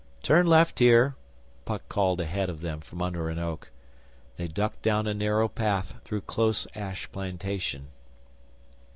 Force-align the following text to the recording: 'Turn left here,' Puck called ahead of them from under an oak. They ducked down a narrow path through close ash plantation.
'Turn 0.23 0.47
left 0.47 0.79
here,' 0.79 1.15
Puck 1.63 1.87
called 1.87 2.19
ahead 2.19 2.49
of 2.49 2.61
them 2.61 2.79
from 2.81 3.03
under 3.03 3.29
an 3.29 3.37
oak. 3.37 3.69
They 4.35 4.47
ducked 4.47 4.81
down 4.81 5.05
a 5.05 5.13
narrow 5.13 5.47
path 5.47 5.93
through 6.03 6.21
close 6.21 6.65
ash 6.73 7.11
plantation. 7.11 7.89